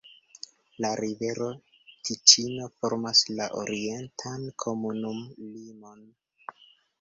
[0.83, 1.49] La rivero
[2.09, 6.03] Tiĉino formas la orientan komunumlimon.